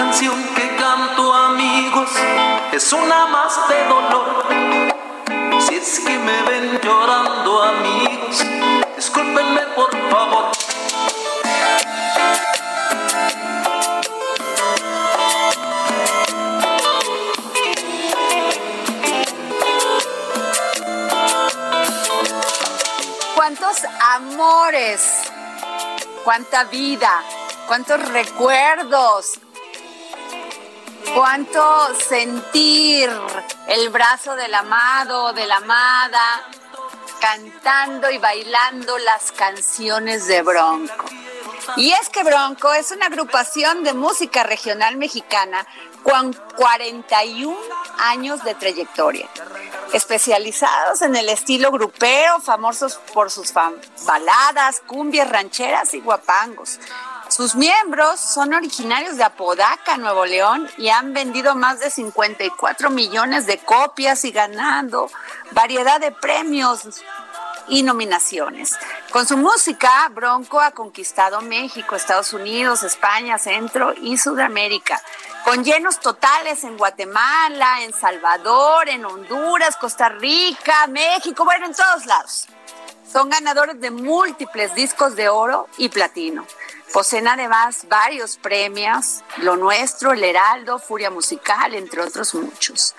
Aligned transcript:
canción 0.00 0.42
que 0.54 0.76
canto, 0.76 1.34
amigos, 1.34 2.08
es 2.72 2.90
una 2.90 3.26
más 3.26 3.68
de 3.68 3.84
dolor. 3.84 4.46
Si 5.60 5.74
es 5.74 6.00
que 6.00 6.18
me 6.18 6.42
ven 6.44 6.80
llorando, 6.82 7.62
amigos, 7.62 8.42
discúlpenme 8.96 9.60
por 9.76 9.90
favor. 10.10 10.52
cuántos 23.34 23.76
amores, 24.16 25.00
cuánta 26.24 26.64
vida, 26.64 27.22
cuántos 27.66 28.00
recuerdos, 28.08 29.40
cuánto 31.14 31.94
sentir 31.94 33.10
el 33.68 33.88
brazo 33.90 34.36
del 34.36 34.54
amado, 34.54 35.32
de 35.32 35.46
la 35.46 35.56
amada, 35.56 36.42
cantando 37.20 38.10
y 38.10 38.18
bailando 38.18 38.98
las 38.98 39.32
canciones 39.32 40.26
de 40.26 40.42
Bronco. 40.42 41.04
Y 41.76 41.92
es 41.92 42.08
que 42.08 42.24
Bronco 42.24 42.72
es 42.72 42.90
una 42.90 43.06
agrupación 43.06 43.84
de 43.84 43.94
música 43.94 44.42
regional 44.42 44.96
mexicana 44.96 45.66
con 46.02 46.32
41 46.56 47.56
años 47.98 48.42
de 48.42 48.54
trayectoria 48.54 49.28
especializados 49.92 51.02
en 51.02 51.16
el 51.16 51.28
estilo 51.28 51.70
grupero, 51.70 52.40
famosos 52.40 53.00
por 53.12 53.30
sus 53.30 53.52
baladas, 53.52 54.80
cumbias 54.86 55.28
rancheras 55.28 55.94
y 55.94 56.00
guapangos. 56.00 56.78
Sus 57.30 57.54
miembros 57.54 58.18
son 58.18 58.54
originarios 58.54 59.16
de 59.16 59.22
Apodaca, 59.22 59.96
Nuevo 59.96 60.26
León, 60.26 60.68
y 60.78 60.88
han 60.88 61.12
vendido 61.12 61.54
más 61.54 61.78
de 61.78 61.88
54 61.88 62.90
millones 62.90 63.46
de 63.46 63.58
copias 63.58 64.24
y 64.24 64.32
ganando 64.32 65.08
variedad 65.52 66.00
de 66.00 66.10
premios 66.10 66.82
y 67.68 67.84
nominaciones. 67.84 68.76
Con 69.12 69.28
su 69.28 69.36
música, 69.36 70.08
Bronco 70.12 70.60
ha 70.60 70.72
conquistado 70.72 71.40
México, 71.40 71.94
Estados 71.94 72.32
Unidos, 72.32 72.82
España, 72.82 73.38
Centro 73.38 73.94
y 73.94 74.18
Sudamérica, 74.18 75.00
con 75.44 75.62
llenos 75.62 76.00
totales 76.00 76.64
en 76.64 76.76
Guatemala, 76.76 77.84
en 77.84 77.92
Salvador, 77.92 78.88
en 78.88 79.04
Honduras, 79.04 79.76
Costa 79.76 80.08
Rica, 80.08 80.88
México, 80.88 81.44
bueno, 81.44 81.66
en 81.66 81.74
todos 81.74 82.06
lados. 82.06 82.48
Son 83.10 83.28
ganadores 83.28 83.80
de 83.80 83.92
múltiples 83.92 84.74
discos 84.74 85.14
de 85.14 85.28
oro 85.28 85.68
y 85.78 85.88
platino. 85.88 86.44
Poseen 86.92 87.28
además 87.28 87.86
varios 87.88 88.36
premios, 88.36 89.22
Lo 89.38 89.56
Nuestro, 89.56 90.12
El 90.12 90.24
Heraldo, 90.24 90.78
Furia 90.78 91.10
Musical, 91.10 91.74
entre 91.74 92.02
otros 92.02 92.34
muchos. 92.34 92.94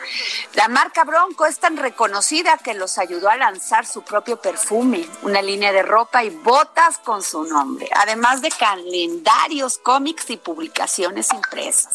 La 0.53 0.69
marca 0.69 1.03
Bronco 1.03 1.45
es 1.45 1.59
tan 1.59 1.75
reconocida 1.75 2.57
que 2.57 2.73
los 2.73 2.97
ayudó 2.97 3.29
a 3.29 3.35
lanzar 3.35 3.85
su 3.85 4.03
propio 4.03 4.37
perfume, 4.37 5.07
una 5.23 5.41
línea 5.41 5.73
de 5.73 5.83
ropa 5.83 6.23
y 6.23 6.29
botas 6.29 6.99
con 6.99 7.21
su 7.21 7.43
nombre, 7.43 7.89
además 7.93 8.41
de 8.41 8.49
calendarios, 8.49 9.77
cómics 9.77 10.29
y 10.29 10.37
publicaciones 10.37 11.31
impresas. 11.33 11.93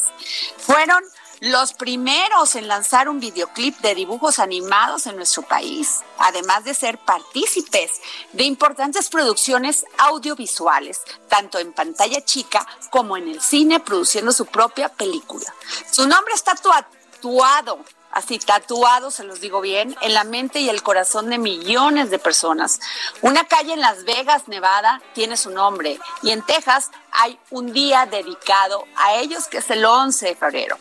Fueron 0.59 1.03
los 1.41 1.73
primeros 1.75 2.55
en 2.57 2.69
lanzar 2.69 3.09
un 3.09 3.21
videoclip 3.21 3.79
de 3.81 3.95
dibujos 3.95 4.39
animados 4.39 5.07
en 5.07 5.17
nuestro 5.17 5.43
país, 5.43 6.01
además 6.19 6.65
de 6.65 6.75
ser 6.75 6.99
partícipes 6.99 7.93
de 8.33 8.45
importantes 8.45 9.09
producciones 9.09 9.85
audiovisuales, 9.99 11.01
tanto 11.29 11.59
en 11.59 11.73
pantalla 11.73 12.25
chica 12.25 12.67
como 12.91 13.17
en 13.17 13.29
el 13.29 13.41
cine, 13.41 13.81
produciendo 13.81 14.33
su 14.33 14.47
propia 14.47 14.89
película. 14.89 15.53
Su 15.91 16.07
nombre 16.09 16.35
está 16.35 16.55
tatuado 16.55 17.85
así 18.17 18.39
tatuado, 18.39 19.11
se 19.11 19.25
los 19.25 19.43
digo 19.43 19.61
bien, 19.61 19.95
en 20.01 20.15
la 20.15 20.25
mente 20.25 20.61
y 20.61 20.71
el 20.71 20.83
corazón 20.83 21.29
de 21.29 21.37
millones 21.37 22.09
de 22.09 22.19
personas. 22.19 22.81
Una 23.21 23.45
calle 23.45 23.75
en 23.75 23.81
Las 23.83 24.05
Vegas, 24.05 24.49
Nevada, 24.49 25.03
tiene 25.13 25.37
su 25.37 25.51
nombre 25.51 25.99
y 26.23 26.31
en 26.31 26.41
Texas 26.41 26.91
hay 27.13 27.39
un 27.51 27.75
día 27.75 28.07
dedicado 28.07 28.87
a 28.97 29.17
ellos 29.17 29.49
que 29.49 29.59
es 29.59 29.69
el 29.69 29.85
11 29.85 30.29
de 30.29 30.35
febrero. 30.35 30.79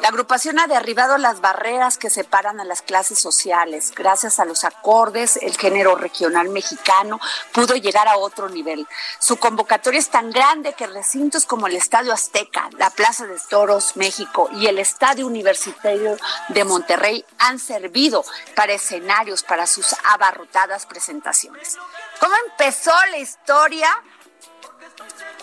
La 0.00 0.08
agrupación 0.08 0.58
ha 0.58 0.66
derribado 0.66 1.18
las 1.18 1.40
barreras 1.40 1.98
que 1.98 2.10
separan 2.10 2.60
a 2.60 2.64
las 2.64 2.82
clases 2.82 3.18
sociales. 3.18 3.92
Gracias 3.94 4.38
a 4.38 4.44
los 4.44 4.64
acordes, 4.64 5.36
el 5.38 5.56
género 5.56 5.96
regional 5.96 6.48
mexicano 6.50 7.18
pudo 7.52 7.74
llegar 7.74 8.06
a 8.06 8.18
otro 8.18 8.48
nivel. 8.48 8.86
Su 9.18 9.36
convocatoria 9.38 9.98
es 9.98 10.10
tan 10.10 10.30
grande 10.30 10.74
que 10.74 10.86
recintos 10.86 11.46
como 11.46 11.66
el 11.66 11.76
Estadio 11.76 12.12
Azteca, 12.12 12.68
la 12.78 12.90
Plaza 12.90 13.26
de 13.26 13.38
Toros, 13.48 13.96
México 13.96 14.48
y 14.52 14.66
el 14.66 14.78
Estadio 14.78 15.26
Universitario 15.26 16.16
de 16.48 16.64
Monterrey 16.64 17.24
han 17.38 17.58
servido 17.58 18.24
para 18.54 18.74
escenarios 18.74 19.42
para 19.42 19.66
sus 19.66 19.94
abarrotadas 20.04 20.86
presentaciones. 20.86 21.76
¿Cómo 22.20 22.34
empezó 22.50 22.92
la 23.10 23.18
historia? 23.18 23.88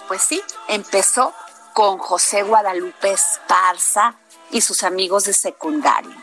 Pues 0.08 0.22
sí, 0.22 0.41
empezó 0.68 1.34
con 1.74 1.97
José 1.97 2.44
Guadalupe 2.44 3.12
Esparza, 3.12 4.16
y 4.53 4.62
sus 4.62 4.84
amigos 4.84 5.25
de 5.25 5.34
secundaria. 5.34 6.16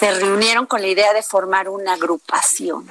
Se 0.00 0.10
reunieron 0.10 0.66
con 0.66 0.80
la 0.80 0.88
idea 0.88 1.12
de 1.12 1.22
formar 1.22 1.68
una 1.68 1.92
agrupación. 1.92 2.90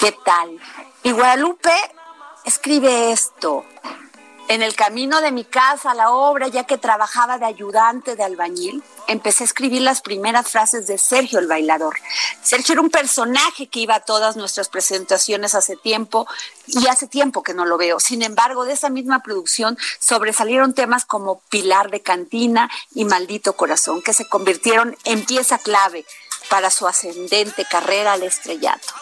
¿Qué 0.00 0.12
tal? 0.24 0.58
Y 1.04 1.12
Guadalupe 1.12 1.72
escribe 2.44 3.12
esto. 3.12 3.64
En 4.48 4.62
el 4.62 4.74
camino 4.74 5.20
de 5.20 5.30
mi 5.30 5.44
casa 5.44 5.90
a 5.90 5.94
la 5.94 6.10
obra, 6.10 6.48
ya 6.48 6.64
que 6.64 6.78
trabajaba 6.78 7.36
de 7.36 7.44
ayudante 7.44 8.16
de 8.16 8.24
albañil, 8.24 8.82
empecé 9.06 9.44
a 9.44 9.46
escribir 9.46 9.82
las 9.82 10.00
primeras 10.00 10.48
frases 10.48 10.86
de 10.86 10.96
Sergio 10.96 11.38
el 11.38 11.46
bailador. 11.46 11.96
Sergio 12.42 12.72
era 12.72 12.80
un 12.80 12.88
personaje 12.88 13.66
que 13.66 13.80
iba 13.80 13.96
a 13.96 14.00
todas 14.00 14.36
nuestras 14.36 14.70
presentaciones 14.70 15.54
hace 15.54 15.76
tiempo 15.76 16.26
y 16.66 16.86
hace 16.86 17.06
tiempo 17.06 17.42
que 17.42 17.52
no 17.52 17.66
lo 17.66 17.76
veo. 17.76 18.00
Sin 18.00 18.22
embargo, 18.22 18.64
de 18.64 18.72
esa 18.72 18.88
misma 18.88 19.22
producción 19.22 19.76
sobresalieron 19.98 20.72
temas 20.72 21.04
como 21.04 21.40
Pilar 21.50 21.90
de 21.90 22.00
Cantina 22.00 22.70
y 22.94 23.04
Maldito 23.04 23.52
Corazón, 23.52 24.00
que 24.00 24.14
se 24.14 24.26
convirtieron 24.30 24.96
en 25.04 25.26
pieza 25.26 25.58
clave 25.58 26.06
para 26.48 26.70
su 26.70 26.88
ascendente 26.88 27.66
carrera 27.66 28.14
al 28.14 28.22
estrellato 28.22 28.94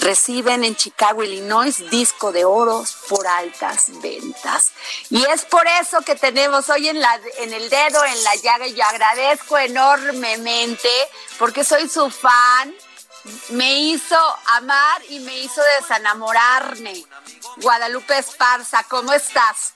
reciben 0.00 0.64
en 0.64 0.76
Chicago, 0.76 1.22
Illinois, 1.22 1.90
disco 1.90 2.32
de 2.32 2.44
oro 2.44 2.84
por 3.08 3.26
altas 3.26 3.90
ventas. 4.00 4.72
Y 5.10 5.24
es 5.26 5.44
por 5.44 5.66
eso 5.80 6.00
que 6.02 6.14
tenemos 6.14 6.68
hoy 6.68 6.88
en, 6.88 7.00
la, 7.00 7.20
en 7.38 7.52
el 7.52 7.68
dedo, 7.70 8.04
en 8.04 8.24
la 8.24 8.34
llaga, 8.36 8.66
y 8.66 8.74
yo 8.74 8.84
agradezco 8.84 9.58
enormemente 9.58 10.88
porque 11.38 11.64
soy 11.64 11.88
su 11.88 12.10
fan. 12.10 12.74
Me 13.50 13.74
hizo 13.74 14.16
amar 14.46 15.02
y 15.10 15.20
me 15.20 15.38
hizo 15.38 15.60
desenamorarme. 15.78 17.04
Guadalupe 17.58 18.16
Esparza, 18.16 18.82
¿cómo 18.84 19.12
estás? 19.12 19.74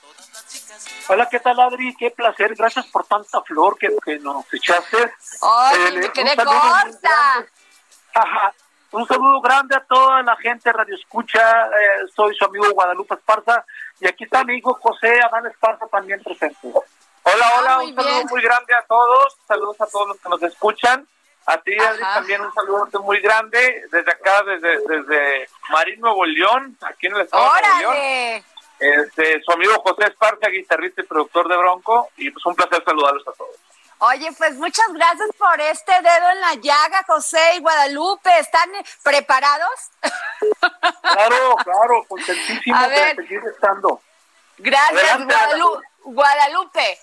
Hola, 1.07 1.29
¿qué 1.29 1.39
tal, 1.39 1.59
Adri? 1.59 1.95
Qué 1.95 2.09
placer. 2.09 2.55
Gracias 2.55 2.87
por 2.87 3.05
tanta 3.05 3.41
flor 3.43 3.77
que, 3.77 3.95
que 4.03 4.17
nos 4.17 4.51
echaste. 4.51 5.13
¡Ay, 5.41 5.97
me 5.97 6.11
quedé 6.11 6.35
corta! 6.35 7.45
Un 8.95 9.05
saludo 9.05 9.41
grande 9.41 9.75
a 9.75 9.83
toda 9.83 10.23
la 10.23 10.37
gente 10.37 10.71
Radio 10.71 10.95
Escucha. 10.95 11.65
Eh, 11.65 12.07
soy 12.15 12.33
su 12.33 12.45
amigo 12.45 12.65
Guadalupe 12.71 13.15
Esparza. 13.15 13.65
Y 13.99 14.07
aquí 14.07 14.23
está 14.23 14.45
mi 14.45 14.55
hijo 14.55 14.73
José 14.75 15.19
Adán 15.21 15.45
Esparza 15.47 15.85
también 15.87 16.23
presente. 16.23 16.57
Hola, 16.63 17.51
hola, 17.59 17.73
ah, 17.73 17.83
un 17.83 17.93
saludo 17.93 18.23
muy 18.29 18.41
grande 18.41 18.73
a 18.73 18.85
todos, 18.87 19.35
saludos 19.45 19.81
a 19.81 19.87
todos 19.87 20.07
los 20.07 20.19
que 20.21 20.29
nos 20.29 20.41
escuchan. 20.43 21.05
A 21.45 21.57
ti, 21.57 21.77
Adri, 21.77 22.03
también 22.03 22.39
un 22.39 22.53
saludo 22.53 22.87
muy 23.01 23.19
grande 23.19 23.83
desde 23.91 24.11
acá, 24.11 24.43
desde, 24.43 24.79
desde 24.87 25.49
Marín, 25.71 25.99
Nuevo 25.99 26.23
León, 26.23 26.77
aquí 26.81 27.07
en 27.07 27.15
el 27.15 27.21
estado 27.23 27.53
de 27.53 27.61
Nuevo 27.61 27.93
León. 27.93 28.43
Este, 28.79 29.41
su 29.41 29.51
amigo 29.51 29.73
José 29.81 30.07
Esparza, 30.07 30.47
guitarrista 30.47 31.01
y 31.01 31.05
productor 31.05 31.49
de 31.49 31.57
Bronco, 31.57 32.09
y 32.15 32.31
pues 32.31 32.45
un 32.45 32.55
placer 32.55 32.81
saludarlos 32.85 33.27
a 33.27 33.33
todos. 33.33 33.55
Oye, 34.07 34.31
pues 34.33 34.53
muchas 34.55 34.85
gracias 34.93 35.29
por 35.35 35.59
este 35.59 35.91
dedo 35.93 36.29
en 36.31 36.41
la 36.41 36.53
llaga, 36.55 37.03
José 37.07 37.55
y 37.55 37.59
Guadalupe. 37.59 38.29
¿Están 38.39 38.69
preparados? 39.01 39.89
Claro, 41.01 41.55
claro, 41.63 42.05
contentísimo 42.07 42.87
de 42.87 43.15
seguir 43.15 43.41
estando. 43.51 44.01
Gracias, 44.57 45.19
Guadalupe. 46.03 46.99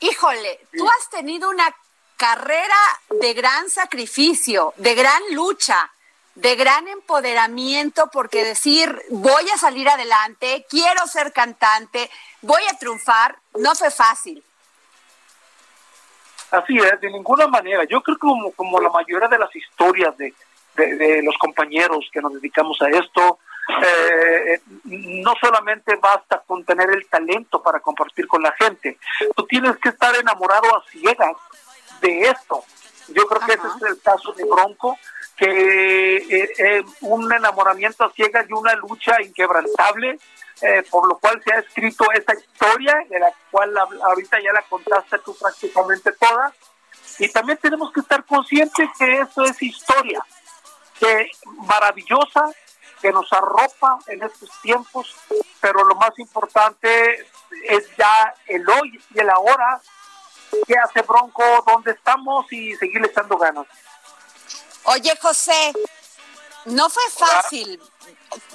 Híjole, 0.00 0.68
tú 0.76 0.88
has 0.88 1.10
tenido 1.10 1.48
una 1.50 1.74
carrera 2.16 2.78
de 3.08 3.34
gran 3.34 3.68
sacrificio, 3.68 4.72
de 4.76 4.94
gran 4.94 5.22
lucha, 5.32 5.90
de 6.36 6.54
gran 6.54 6.86
empoderamiento, 6.86 8.08
porque 8.08 8.44
decir, 8.44 9.02
voy 9.10 9.50
a 9.50 9.58
salir 9.58 9.88
adelante, 9.88 10.64
quiero 10.70 11.06
ser 11.08 11.32
cantante, 11.32 12.08
voy 12.42 12.62
a 12.70 12.78
triunfar, 12.78 13.36
no 13.54 13.74
fue 13.74 13.90
fácil. 13.90 14.44
Así 16.50 16.76
es, 16.76 17.00
de 17.00 17.10
ninguna 17.10 17.46
manera. 17.46 17.84
Yo 17.84 18.02
creo 18.02 18.16
que 18.16 18.20
como, 18.20 18.50
como 18.52 18.80
la 18.80 18.90
mayoría 18.90 19.28
de 19.28 19.38
las 19.38 19.54
historias 19.54 20.16
de, 20.16 20.34
de, 20.76 21.22
los 21.22 21.36
compañeros 21.38 22.08
que 22.12 22.20
nos 22.20 22.34
dedicamos 22.34 22.80
a 22.82 22.88
esto, 22.88 23.38
eh, 23.68 24.60
no 24.84 25.32
solamente 25.40 25.96
basta 25.96 26.42
con 26.46 26.64
tener 26.64 26.90
el 26.90 27.06
talento 27.08 27.62
para 27.62 27.80
compartir 27.80 28.26
con 28.26 28.42
la 28.42 28.52
gente, 28.52 28.98
tú 29.36 29.46
tienes 29.46 29.76
que 29.76 29.90
estar 29.90 30.14
enamorado 30.16 30.76
a 30.76 30.84
ciegas 30.90 31.36
de 32.00 32.22
esto. 32.22 32.64
Yo 33.10 33.26
creo 33.26 33.40
que 33.40 33.52
ese 33.54 33.66
es 33.66 33.82
el 33.90 34.00
caso 34.00 34.32
de 34.32 34.44
Bronco, 34.44 34.98
que 35.36 36.16
eh, 36.16 36.52
eh, 36.58 36.84
un 37.00 37.32
enamoramiento 37.32 38.04
a 38.04 38.12
ciegas 38.12 38.46
y 38.48 38.52
una 38.52 38.74
lucha 38.74 39.20
inquebrantable, 39.22 40.18
eh, 40.60 40.82
por 40.90 41.08
lo 41.08 41.18
cual 41.18 41.42
se 41.42 41.52
ha 41.52 41.60
escrito 41.60 42.04
esa 42.12 42.34
historia, 42.34 42.94
de 43.08 43.18
la 43.18 43.32
cual 43.50 43.76
ahorita 43.78 44.38
ya 44.40 44.52
la 44.52 44.62
contaste 44.62 45.18
tú 45.20 45.34
prácticamente 45.36 46.12
toda. 46.12 46.52
Y 47.18 47.28
también 47.30 47.58
tenemos 47.58 47.92
que 47.92 48.00
estar 48.00 48.24
conscientes 48.24 48.88
que 48.98 49.20
esto 49.20 49.44
es 49.44 49.62
historia, 49.62 50.22
que 50.98 51.30
maravillosa, 51.66 52.44
que 53.00 53.10
nos 53.10 53.32
arropa 53.32 53.98
en 54.06 54.22
estos 54.22 54.50
tiempos, 54.60 55.16
pero 55.60 55.84
lo 55.84 55.94
más 55.94 56.18
importante 56.18 57.26
es 57.64 57.96
ya 57.96 58.34
el 58.46 58.68
hoy 58.68 59.00
y 59.14 59.20
el 59.20 59.30
ahora, 59.30 59.80
qué 60.66 60.74
hace 60.76 61.02
Bronco, 61.02 61.42
dónde 61.66 61.92
estamos 61.92 62.50
y 62.52 62.74
seguirle 62.76 63.08
echando 63.08 63.36
ganas. 63.36 63.66
Oye, 64.84 65.12
José, 65.20 65.72
no 66.66 66.88
fue 66.90 67.02
fácil, 67.10 67.80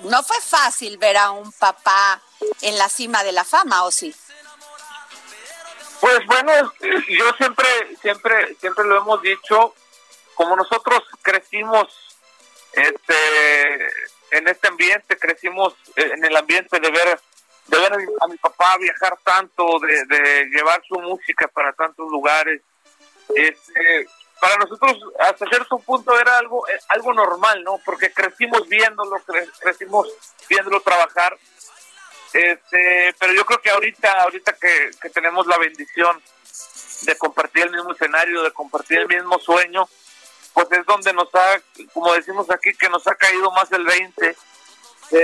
no 0.03 0.23
fue 0.23 0.39
fácil 0.41 0.97
ver 0.97 1.17
a 1.17 1.31
un 1.31 1.51
papá 1.53 2.21
en 2.61 2.77
la 2.77 2.89
cima 2.89 3.23
de 3.23 3.31
la 3.31 3.43
fama, 3.43 3.83
¿o 3.83 3.91
sí? 3.91 4.13
Pues 6.01 6.25
bueno, 6.27 6.73
yo 7.07 7.33
siempre, 7.37 7.67
siempre, 8.01 8.55
siempre 8.59 8.85
lo 8.85 8.97
hemos 8.97 9.21
dicho, 9.21 9.73
como 10.35 10.55
nosotros 10.55 11.01
crecimos, 11.21 11.87
este, 12.73 13.87
en 14.31 14.47
este 14.47 14.67
ambiente, 14.67 15.17
crecimos 15.17 15.73
en 15.95 16.23
el 16.25 16.35
ambiente 16.35 16.79
de 16.79 16.91
ver, 16.91 17.19
ver 17.89 18.07
a 18.21 18.27
mi, 18.27 18.37
papá 18.37 18.77
viajar 18.77 19.17
tanto, 19.23 19.79
de, 19.79 20.05
de 20.05 20.45
llevar 20.45 20.81
su 20.87 20.95
música 20.99 21.47
para 21.47 21.73
tantos 21.73 22.09
lugares, 22.09 22.61
este, 23.33 24.07
para 24.39 24.57
nosotros 24.57 24.97
hasta 25.19 25.45
cierto 25.47 25.79
punto 25.79 26.19
era 26.19 26.37
algo 26.37 26.67
eh, 26.67 26.79
algo 26.89 27.13
normal, 27.13 27.63
¿no? 27.63 27.79
Porque 27.83 28.11
crecimos 28.11 28.67
viéndolo, 28.67 29.21
crecimos 29.59 30.07
viéndolo 30.49 30.81
trabajar. 30.81 31.37
Este, 32.33 33.15
pero 33.17 33.33
yo 33.33 33.45
creo 33.45 33.61
que 33.61 33.69
ahorita 33.69 34.11
ahorita 34.23 34.53
que, 34.53 34.91
que 35.01 35.09
tenemos 35.09 35.47
la 35.47 35.57
bendición 35.57 36.21
de 37.03 37.17
compartir 37.17 37.63
el 37.63 37.71
mismo 37.71 37.93
escenario, 37.93 38.43
de 38.43 38.51
compartir 38.51 38.99
el 38.99 39.07
mismo 39.07 39.39
sueño, 39.39 39.87
pues 40.53 40.67
es 40.71 40.85
donde 40.85 41.13
nos 41.13 41.33
ha, 41.33 41.61
como 41.93 42.13
decimos 42.13 42.49
aquí, 42.49 42.73
que 42.73 42.89
nos 42.89 43.07
ha 43.07 43.15
caído 43.15 43.51
más 43.51 43.71
el 43.71 43.85
20 43.85 44.35
de, 45.11 45.19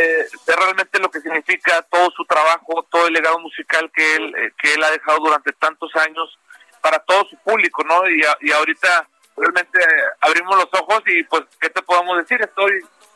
de, 0.45 0.55
realmente 0.55 0.99
lo 0.99 1.09
que 1.09 1.21
significa 1.21 1.81
todo 1.83 2.09
su 2.11 2.25
trabajo, 2.25 2.85
todo 2.89 3.07
el 3.07 3.13
legado 3.13 3.39
musical 3.39 3.91
que 3.93 4.15
él, 4.15 4.35
eh, 4.35 4.51
que 4.61 4.73
él 4.73 4.83
ha 4.83 4.91
dejado 4.91 5.19
durante 5.19 5.51
tantos 5.53 5.95
años 5.95 6.37
para 6.81 6.99
todo 6.99 7.25
su 7.29 7.37
público, 7.37 7.83
¿no? 7.83 8.09
Y, 8.09 8.51
ahorita 8.51 9.07
realmente 9.37 9.79
abrimos 10.19 10.55
los 10.55 10.81
ojos 10.81 11.01
y 11.05 11.23
pues, 11.23 11.43
¿qué 11.59 11.69
te 11.69 11.81
podemos 11.81 12.17
decir? 12.17 12.41
Estoy 12.41 12.71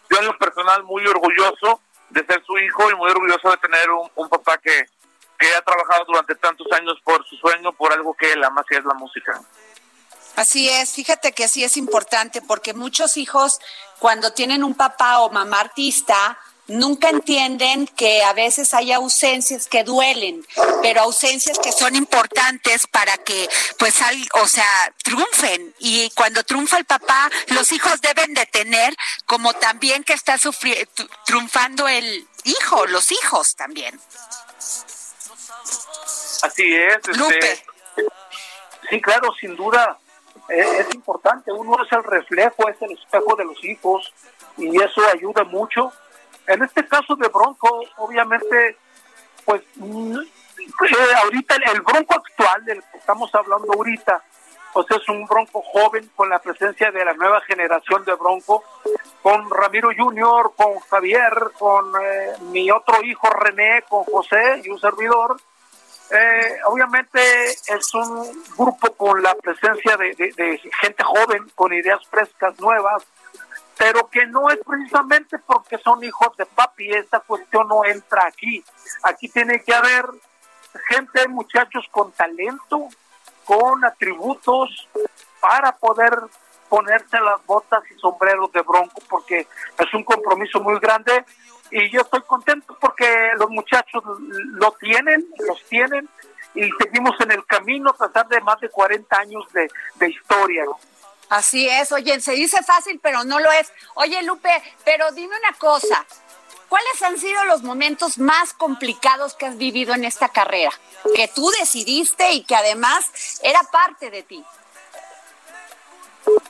yo 0.09 0.19
en 0.19 0.27
lo 0.27 0.37
personal 0.37 0.83
muy 0.83 1.05
orgulloso 1.05 1.81
de 2.09 2.25
ser 2.25 2.43
su 2.45 2.57
hijo 2.57 2.89
y 2.89 2.95
muy 2.95 3.09
orgulloso 3.11 3.49
de 3.49 3.57
tener 3.57 3.89
un, 3.89 4.29
papá 4.29 4.57
que, 4.57 4.87
que 5.37 5.55
ha 5.55 5.61
trabajado 5.61 6.05
durante 6.05 6.35
tantos 6.35 6.67
años 6.71 6.95
por 7.03 7.25
su 7.27 7.35
sueño, 7.37 7.73
por 7.73 7.91
algo 7.91 8.13
que 8.13 8.31
él 8.31 8.43
ama, 8.43 8.63
que 8.67 8.77
es 8.77 8.85
la 8.85 8.93
música. 8.93 9.41
Así 10.35 10.69
es, 10.69 10.93
fíjate 10.93 11.31
que 11.31 11.47
sí 11.47 11.63
es 11.63 11.77
importante 11.77 12.41
porque 12.41 12.73
muchos 12.73 13.17
hijos 13.17 13.59
cuando 13.99 14.33
tienen 14.33 14.63
un 14.63 14.75
papá 14.75 15.19
o 15.19 15.29
mamá 15.29 15.61
artista, 15.61 16.37
nunca 16.67 17.09
entienden 17.09 17.87
que 17.87 18.23
a 18.23 18.33
veces 18.33 18.73
hay 18.73 18.91
ausencias 18.91 19.67
que 19.67 19.83
duelen, 19.83 20.45
pero 20.81 21.01
ausencias 21.01 21.59
que 21.59 21.71
son 21.71 21.95
importantes 21.95 22.87
para 22.87 23.17
que, 23.17 23.47
pues, 23.77 23.95
o 24.33 24.47
sea, 24.47 24.93
triunfen. 25.03 25.73
Y 25.79 26.09
cuando 26.11 26.43
triunfa 26.43 26.77
el 26.77 26.85
papá, 26.85 27.29
los 27.49 27.71
hijos 27.71 28.01
deben 28.01 28.33
de 28.33 28.45
tener, 28.47 28.95
como 29.25 29.53
también 29.53 30.03
que 30.03 30.13
está 30.13 30.37
triunfando 31.25 31.87
el 31.87 32.27
hijo, 32.43 32.85
los 32.87 33.11
hijos 33.11 33.55
también. 33.55 33.99
Así 36.41 36.75
es. 36.75 36.97
Este, 37.07 37.65
sí, 38.89 39.01
claro, 39.01 39.33
sin 39.39 39.55
duda. 39.55 39.97
Es, 40.47 40.67
es 40.87 40.93
importante, 40.93 41.51
uno 41.51 41.75
es 41.83 41.91
el 41.91 42.03
reflejo, 42.03 42.69
es 42.69 42.79
el 42.81 42.91
espejo 42.91 43.35
de 43.35 43.45
los 43.45 43.63
hijos 43.63 44.13
y 44.57 44.79
eso 44.79 45.01
ayuda 45.11 45.43
mucho 45.43 45.91
en 46.47 46.63
este 46.63 46.87
caso 46.87 47.15
de 47.15 47.27
Bronco, 47.27 47.81
obviamente, 47.97 48.77
pues 49.45 49.61
mm, 49.75 50.17
eh, 50.17 51.15
ahorita 51.23 51.55
el, 51.73 51.81
Bronco 51.81 52.15
actual 52.15 52.65
del 52.65 52.83
que 52.91 52.97
estamos 52.97 53.33
hablando 53.33 53.73
ahorita, 53.73 54.23
pues 54.73 54.87
es 54.91 55.09
un 55.09 55.25
Bronco 55.25 55.61
joven 55.61 56.09
con 56.15 56.29
la 56.29 56.39
presencia 56.39 56.91
de 56.91 57.05
la 57.05 57.13
nueva 57.13 57.41
generación 57.41 58.03
de 58.03 58.13
Bronco, 58.13 58.63
con 59.21 59.49
Ramiro 59.49 59.89
Junior, 59.97 60.53
con 60.55 60.79
Javier, 60.79 61.33
con 61.57 61.93
eh, 62.01 62.33
mi 62.51 62.69
otro 62.69 63.01
hijo 63.03 63.29
René, 63.29 63.83
con 63.87 64.03
José 64.03 64.61
y 64.63 64.69
un 64.69 64.79
servidor. 64.79 65.37
Eh, 66.11 66.59
obviamente 66.65 67.19
es 67.49 67.93
un 67.95 68.45
grupo 68.55 68.93
con 68.95 69.23
la 69.23 69.33
presencia 69.35 69.97
de 69.97 70.61
gente 70.81 71.03
joven, 71.03 71.49
con 71.55 71.73
ideas 71.73 72.05
frescas, 72.07 72.59
nuevas, 72.59 73.03
pero 73.77 74.09
que 74.09 74.25
no 74.27 74.49
es 74.49 74.59
precisamente 74.65 75.37
porque 75.39 75.77
son 75.77 76.03
hijos 76.03 76.35
de 76.37 76.45
papi, 76.45 76.91
esta 76.91 77.19
cuestión 77.19 77.67
no 77.67 77.83
entra 77.85 78.25
aquí. 78.27 78.63
Aquí 79.03 79.27
tiene 79.29 79.61
que 79.63 79.73
haber 79.73 80.05
gente, 80.87 81.27
muchachos 81.27 81.85
con 81.91 82.11
talento, 82.11 82.87
con 83.43 83.83
atributos 83.83 84.87
para 85.39 85.75
poder 85.77 86.13
ponerse 86.69 87.19
las 87.19 87.45
botas 87.45 87.83
y 87.91 87.99
sombreros 87.99 88.51
de 88.51 88.61
bronco, 88.61 89.01
porque 89.09 89.47
es 89.77 89.93
un 89.93 90.03
compromiso 90.03 90.59
muy 90.61 90.79
grande 90.79 91.25
y 91.71 91.89
yo 91.89 92.01
estoy 92.01 92.21
contento 92.21 92.77
porque 92.79 93.07
los 93.37 93.49
muchachos 93.49 94.03
lo 94.19 94.71
tienen, 94.73 95.25
los 95.47 95.63
tienen 95.65 96.07
y 96.53 96.69
seguimos 96.79 97.19
en 97.21 97.31
el 97.31 97.45
camino 97.45 97.89
a 97.89 98.07
pesar 98.07 98.27
de 98.27 98.39
más 98.41 98.59
de 98.59 98.69
40 98.69 99.17
años 99.17 99.43
de, 99.53 99.67
de 99.95 100.09
historia. 100.09 100.63
Así 101.29 101.67
es, 101.67 101.91
oye, 101.91 102.19
se 102.21 102.33
dice 102.33 102.61
fácil, 102.63 102.99
pero 103.01 103.23
no 103.23 103.39
lo 103.39 103.51
es. 103.51 103.71
Oye, 103.95 104.21
Lupe, 104.23 104.51
pero 104.83 105.11
dime 105.11 105.35
una 105.37 105.57
cosa, 105.57 106.05
¿cuáles 106.69 107.01
han 107.01 107.17
sido 107.17 107.43
los 107.45 107.63
momentos 107.63 108.17
más 108.17 108.53
complicados 108.53 109.33
que 109.33 109.47
has 109.47 109.57
vivido 109.57 109.93
en 109.93 110.03
esta 110.03 110.29
carrera? 110.29 110.71
Que 111.15 111.27
tú 111.27 111.49
decidiste 111.59 112.31
y 112.31 112.43
que 112.43 112.55
además 112.55 113.39
era 113.41 113.61
parte 113.71 114.11
de 114.11 114.23
ti. 114.23 114.43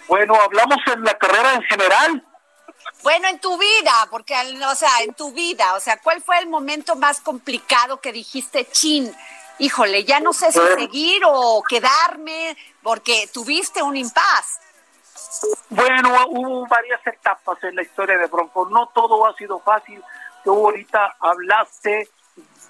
Bueno, 0.08 0.36
hablamos 0.36 0.78
en 0.94 1.04
la 1.04 1.18
carrera 1.18 1.54
en 1.54 1.64
general. 1.64 2.24
Bueno, 3.04 3.28
en 3.28 3.40
tu 3.40 3.58
vida, 3.58 4.08
porque, 4.10 4.36
o 4.68 4.76
sea, 4.76 5.04
en 5.04 5.14
tu 5.14 5.32
vida, 5.32 5.76
o 5.76 5.80
sea, 5.80 6.02
¿cuál 6.02 6.22
fue 6.22 6.40
el 6.40 6.48
momento 6.48 6.96
más 6.96 7.22
complicado 7.22 8.02
que 8.02 8.12
dijiste, 8.12 8.68
chin, 8.72 9.16
híjole, 9.60 10.04
ya 10.06 10.20
no 10.20 10.34
sé 10.34 10.52
si 10.52 10.60
seguir 10.76 11.22
o 11.26 11.64
quedarme, 11.68 12.58
porque 12.82 13.30
tuviste 13.32 13.82
un 13.84 13.96
impas? 13.96 14.60
Bueno, 15.70 16.10
hubo 16.30 16.68
varias 16.68 17.06
etapas 17.06 17.64
en 17.64 17.76
la 17.76 17.82
historia 17.82 18.18
de 18.18 18.28
Bronco. 18.28 18.68
No 18.70 18.88
todo 18.94 19.26
ha 19.26 19.34
sido 19.36 19.60
fácil. 19.60 20.02
Tú 20.44 20.54
ahorita 20.54 21.16
hablaste 21.20 22.10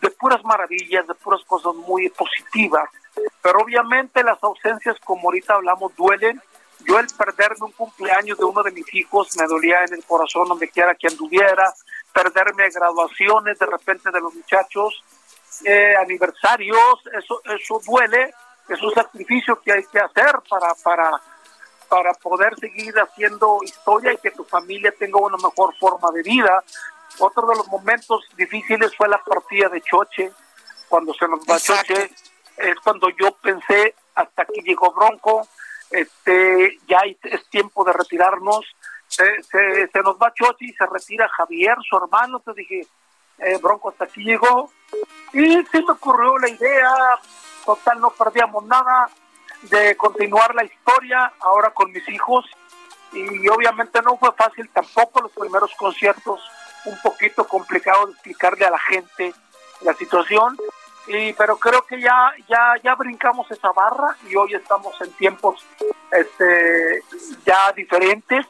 de 0.01 0.11
puras 0.11 0.43
maravillas, 0.43 1.07
de 1.07 1.13
puras 1.15 1.41
cosas 1.45 1.75
muy 1.75 2.09
positivas. 2.09 2.89
pero 3.41 3.59
obviamente 3.59 4.23
las 4.23 4.41
ausencias, 4.43 4.97
como 5.03 5.29
ahorita 5.29 5.53
hablamos, 5.53 5.95
duelen. 5.95 6.41
Yo 6.85 6.99
el 6.99 7.07
perderme 7.17 7.65
un 7.65 7.71
cumpleaños 7.71 8.37
de 8.37 8.43
uno 8.43 8.61
de 8.61 8.71
mis 8.71 8.93
hijos 8.93 9.35
me 9.37 9.47
dolía 9.47 9.83
en 9.85 9.93
el 9.93 10.03
corazón 10.03 10.47
donde 10.47 10.67
quiera 10.67 10.93
que 10.95 11.07
anduviera, 11.07 11.73
perderme 12.13 12.69
graduaciones 12.69 13.57
de 13.57 13.65
repente 13.65 14.11
de 14.11 14.19
los 14.19 14.33
muchachos, 14.33 15.03
eh, 15.63 15.95
aniversarios, 15.95 17.01
eso, 17.17 17.41
eso 17.45 17.81
duele, 17.85 18.33
es 18.67 18.81
un 18.81 18.93
sacrificio 18.93 19.59
que 19.61 19.71
hay 19.71 19.85
que 19.85 19.99
hacer 19.99 20.35
para, 20.49 20.73
para, 20.83 21.11
para 21.89 22.13
poder 22.13 22.55
seguir 22.59 22.93
haciendo 22.99 23.59
historia 23.63 24.13
y 24.13 24.17
que 24.17 24.31
tu 24.31 24.43
familia 24.43 24.93
tenga 24.97 25.19
una 25.19 25.37
mejor 25.37 25.75
forma 25.77 26.11
de 26.11 26.21
vida. 26.23 26.63
Otro 27.19 27.47
de 27.47 27.55
los 27.55 27.67
momentos 27.67 28.25
difíciles 28.35 28.95
fue 28.95 29.07
la 29.07 29.23
partida 29.23 29.69
de 29.69 29.81
Choche, 29.81 30.31
cuando 30.89 31.13
se 31.13 31.27
nos 31.27 31.39
va 31.41 31.59
Choche, 31.59 32.11
es 32.57 32.75
cuando 32.83 33.09
yo 33.09 33.31
pensé, 33.41 33.95
hasta 34.15 34.43
aquí 34.43 34.61
llegó 34.61 34.91
Bronco, 34.91 35.47
este, 35.89 36.77
ya 36.87 36.99
es 37.23 37.49
tiempo 37.49 37.83
de 37.83 37.93
retirarnos, 37.93 38.65
se, 39.07 39.43
se, 39.43 39.87
se 39.87 39.99
nos 40.01 40.17
va 40.17 40.33
Choche 40.33 40.65
y 40.65 40.73
se 40.73 40.85
retira 40.85 41.29
Javier, 41.29 41.77
su 41.87 41.97
hermano, 41.97 42.39
te 42.39 42.53
dije, 42.53 42.87
eh, 43.39 43.57
Bronco 43.61 43.89
hasta 43.89 44.05
aquí 44.05 44.23
llegó, 44.23 44.69
y 45.33 45.63
se 45.65 45.81
me 45.81 45.91
ocurrió 45.91 46.37
la 46.37 46.49
idea, 46.49 46.93
total 47.65 47.99
no 47.99 48.09
perdíamos 48.11 48.65
nada, 48.65 49.09
de 49.69 49.95
continuar 49.97 50.53
la 50.55 50.63
historia 50.63 51.33
ahora 51.39 51.71
con 51.71 51.91
mis 51.91 52.07
hijos, 52.09 52.45
y 53.13 53.47
obviamente 53.47 54.01
no 54.01 54.17
fue 54.17 54.31
fácil 54.33 54.69
tampoco 54.69 55.21
los 55.21 55.31
primeros 55.31 55.71
conciertos, 55.75 56.41
un 56.85 56.97
poquito 57.01 57.47
complicado 57.47 58.07
de 58.07 58.11
explicarle 58.13 58.65
a 58.65 58.71
la 58.71 58.79
gente 58.79 59.33
la 59.81 59.93
situación, 59.93 60.57
y 61.07 61.33
pero 61.33 61.57
creo 61.57 61.85
que 61.85 62.01
ya 62.01 62.33
ya 62.49 62.73
ya 62.83 62.95
brincamos 62.95 63.49
esa 63.51 63.71
barra 63.71 64.17
y 64.27 64.35
hoy 64.35 64.55
estamos 64.55 64.99
en 65.01 65.11
tiempos 65.13 65.63
este 66.11 67.03
ya 67.45 67.71
diferentes. 67.73 68.45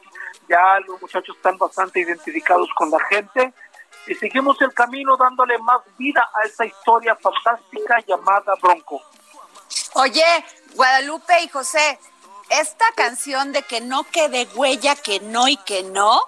Ya 0.48 0.78
los 0.86 1.02
muchachos 1.02 1.36
están 1.36 1.58
bastante 1.58 2.00
identificados 2.00 2.68
con 2.74 2.90
la 2.90 3.00
gente. 3.10 3.52
Y 4.06 4.14
seguimos 4.14 4.60
el 4.62 4.72
camino 4.72 5.16
dándole 5.16 5.58
más 5.58 5.80
vida 5.98 6.28
a 6.32 6.46
esta 6.46 6.64
historia 6.64 7.16
fantástica 7.16 7.98
llamada 8.06 8.54
Bronco. 8.62 9.02
Oye, 9.98 10.44
Guadalupe 10.74 11.32
y 11.42 11.48
José, 11.48 11.98
esta 12.50 12.84
canción 12.94 13.52
de 13.52 13.62
que 13.62 13.80
no 13.80 14.04
quede 14.04 14.46
huella, 14.54 14.94
que 14.94 15.20
no 15.20 15.48
y 15.48 15.56
que 15.56 15.84
no, 15.84 16.20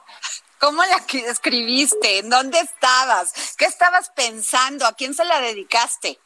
¿cómo 0.59 0.83
la 0.85 0.97
escribiste? 1.29 2.21
¿En 2.21 2.31
dónde 2.31 2.59
estabas? 2.61 3.55
¿Qué 3.59 3.67
estabas 3.67 4.09
pensando? 4.09 4.87
¿A 4.87 4.95
quién 4.95 5.13
se 5.13 5.23
la 5.27 5.43
dedicaste? 5.43 6.19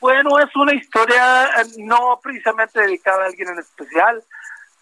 Bueno, 0.00 0.38
es 0.38 0.54
una 0.54 0.74
historia 0.74 1.46
eh, 1.46 1.64
no 1.78 2.20
precisamente 2.22 2.78
dedicada 2.78 3.22
a 3.22 3.26
alguien 3.28 3.48
en 3.48 3.60
especial. 3.60 4.22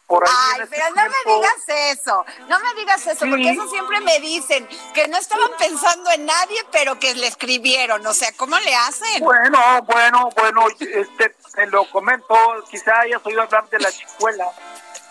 Por 0.06 0.22
ahí 0.22 0.60
Ay, 0.60 0.60
pero 0.70 0.84
no 0.90 1.02
me 1.02 1.34
digas 1.34 1.98
eso, 1.98 2.24
no 2.48 2.60
me 2.60 2.74
digas 2.74 3.06
eso, 3.08 3.26
porque 3.28 3.50
eso 3.50 3.68
siempre 3.68 4.00
me 4.00 4.20
dicen, 4.20 4.68
que 4.94 5.08
no 5.08 5.16
estaban 5.16 5.50
pensando 5.58 6.10
en 6.12 6.26
nadie, 6.26 6.64
pero 6.70 6.96
que 7.00 7.12
le 7.14 7.26
escribieron, 7.26 8.06
o 8.06 8.14
sea, 8.14 8.30
¿cómo 8.36 8.56
le 8.60 8.74
hacen? 8.74 9.24
Bueno, 9.24 9.58
bueno, 9.82 10.28
bueno, 10.36 10.66
este, 10.78 11.34
te 11.54 11.66
lo 11.66 11.90
comento, 11.90 12.36
quizá 12.70 13.00
hayas 13.00 13.24
oído 13.26 13.42
hablar 13.42 13.68
de 13.68 13.80
la 13.80 13.90
chicuela. 13.90 14.46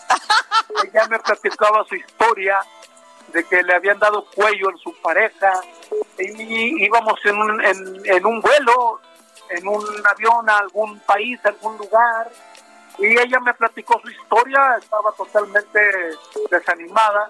Ella 0.84 1.06
me 1.08 1.18
platicaba 1.18 1.84
su 1.84 1.96
historia 1.96 2.58
de 3.34 3.44
que 3.44 3.62
le 3.62 3.74
habían 3.74 3.98
dado 3.98 4.24
cuello 4.34 4.70
en 4.70 4.78
su 4.78 4.94
pareja 5.02 5.60
y 6.18 6.84
íbamos 6.84 7.20
en 7.24 7.36
un, 7.36 7.62
en, 7.62 8.02
en 8.06 8.24
un 8.24 8.40
vuelo, 8.40 9.00
en 9.50 9.68
un 9.68 9.84
avión 10.06 10.48
a 10.48 10.56
algún 10.56 10.98
país, 11.00 11.38
a 11.44 11.48
algún 11.48 11.76
lugar 11.76 12.30
y 12.98 13.18
ella 13.18 13.40
me 13.40 13.54
platicó 13.54 14.00
su 14.00 14.10
historia, 14.10 14.76
estaba 14.80 15.12
totalmente 15.12 15.80
desanimada. 16.50 17.28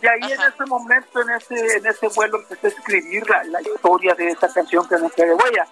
Y 0.00 0.06
ahí 0.06 0.32
en 0.32 0.40
ese 0.40 0.64
momento, 0.66 1.20
en 1.20 1.30
ese, 1.30 1.76
en 1.76 1.86
ese 1.86 2.08
vuelo, 2.08 2.38
empecé 2.38 2.66
a 2.66 2.70
escribir 2.70 3.28
la, 3.28 3.44
la 3.44 3.62
historia 3.62 4.14
de 4.14 4.28
esa 4.28 4.52
canción 4.52 4.86
que 4.88 4.96
no 4.96 5.08
quede 5.10 5.34
huella. 5.34 5.66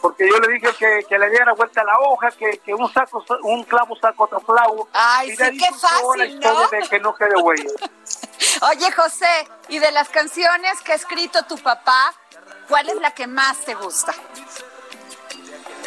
Porque 0.00 0.26
yo 0.28 0.38
le 0.38 0.54
dije 0.54 0.68
que, 0.78 1.04
que 1.08 1.18
le 1.18 1.28
diera 1.28 1.52
vuelta 1.52 1.82
a 1.82 1.84
la 1.84 1.98
hoja, 2.00 2.30
que, 2.30 2.58
que 2.58 2.72
un 2.72 2.90
saco, 2.92 3.22
un 3.42 3.64
clavo 3.64 3.94
saca 3.96 4.14
otro 4.22 4.40
clavo. 4.40 4.88
Ay, 4.94 5.30
y 5.30 5.36
sí, 5.36 5.58
qué 5.58 5.74
fácil, 5.74 6.18
la 6.18 6.26
historia 6.26 6.52
¿no? 6.52 6.68
de 6.68 6.88
que 6.88 7.00
no 7.00 7.14
quede 7.14 7.36
huella. 7.36 7.70
Oye, 8.70 8.92
José, 8.92 9.48
y 9.68 9.78
de 9.78 9.92
las 9.92 10.08
canciones 10.08 10.80
que 10.80 10.92
ha 10.92 10.94
escrito 10.94 11.42
tu 11.44 11.58
papá, 11.58 12.14
¿cuál 12.68 12.88
es 12.88 12.96
la 12.96 13.10
que 13.10 13.26
más 13.26 13.58
te 13.58 13.74
gusta? 13.74 14.14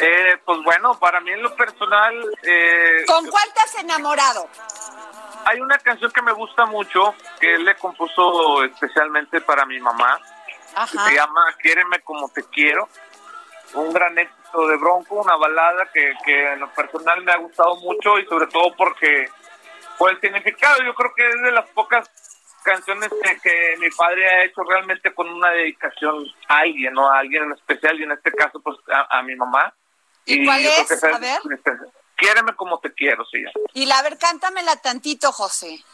Eh, 0.00 0.36
pues 0.44 0.58
bueno, 0.64 0.98
para 0.98 1.20
mí 1.20 1.30
en 1.30 1.42
lo 1.42 1.54
personal... 1.54 2.14
Eh, 2.42 3.04
¿Con 3.06 3.26
cuál 3.26 3.52
te 3.54 3.60
has 3.60 3.74
enamorado? 3.76 4.48
Hay 5.46 5.60
una 5.60 5.78
canción 5.78 6.10
que 6.10 6.22
me 6.22 6.32
gusta 6.32 6.64
mucho, 6.66 7.14
que 7.38 7.54
él 7.54 7.64
le 7.64 7.74
compuso 7.76 8.64
especialmente 8.64 9.40
para 9.40 9.66
mi 9.66 9.78
mamá, 9.78 10.18
que 10.90 10.98
se 10.98 11.14
llama 11.14 11.54
Quiéreme 11.60 12.00
como 12.00 12.28
te 12.30 12.42
quiero. 12.44 12.88
Un 13.74 13.92
gran 13.92 14.16
éxito 14.18 14.66
de 14.68 14.76
Bronco, 14.76 15.16
una 15.16 15.36
balada 15.36 15.86
que, 15.92 16.12
que 16.24 16.52
en 16.52 16.60
lo 16.60 16.70
personal 16.70 17.22
me 17.22 17.32
ha 17.32 17.36
gustado 17.36 17.76
mucho 17.76 18.18
y 18.18 18.26
sobre 18.26 18.46
todo 18.46 18.74
porque 18.76 19.26
por 19.98 20.10
el 20.10 20.20
significado, 20.20 20.82
yo 20.82 20.94
creo 20.94 21.12
que 21.14 21.28
es 21.28 21.42
de 21.42 21.52
las 21.52 21.68
pocas 21.70 22.10
canciones 22.64 23.10
que, 23.10 23.40
que, 23.40 23.76
mi 23.78 23.90
padre 23.90 24.26
ha 24.26 24.44
hecho 24.44 24.62
realmente 24.62 25.12
con 25.12 25.28
una 25.28 25.50
dedicación 25.50 26.24
a 26.48 26.58
alguien, 26.58 26.94
¿no? 26.94 27.10
A 27.10 27.18
alguien 27.18 27.44
en 27.44 27.52
especial 27.52 28.00
y 28.00 28.04
en 28.04 28.12
este 28.12 28.32
caso 28.32 28.60
pues 28.60 28.76
a, 28.90 29.18
a 29.18 29.22
mi 29.22 29.36
mamá. 29.36 29.72
¿Y, 30.26 30.42
¿Y 30.42 30.44
cuál 30.46 30.64
es? 30.64 31.04
A 31.04 31.18
ver. 31.18 31.40
Quiéreme 32.16 32.54
como 32.54 32.78
te 32.78 32.92
quiero, 32.92 33.24
sí. 33.26 33.44
Y 33.74 33.86
la, 33.86 33.98
a 33.98 34.02
ver, 34.02 34.18
cántamela 34.18 34.76
tantito, 34.76 35.32
José. 35.32 35.84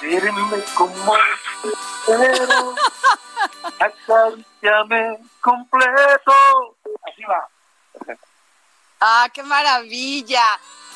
Quiéreme 0.00 0.62
como 0.74 1.14
te 1.62 1.68
quiero, 2.06 2.74
acaríciame 3.80 5.18
completo. 5.40 6.76
Así 7.02 7.22
va. 7.24 7.48
Ah, 9.00 9.28
qué 9.32 9.42
maravilla. 9.42 10.44